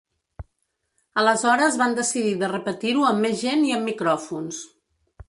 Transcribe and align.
Aleshores 1.23 1.77
van 1.81 1.93
decidir 1.99 2.31
de 2.45 2.49
repetir-ho 2.53 3.05
amb 3.11 3.25
més 3.27 3.39
gent 3.43 3.69
i 3.69 3.77
amb 3.77 3.89
micròfons. 3.91 4.65